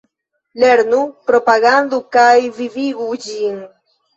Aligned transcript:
Lernu, 0.61 1.01
propagandu 1.27 2.01
kaj 2.17 2.27
vivigu 2.59 3.11
ĝin! 3.29 3.63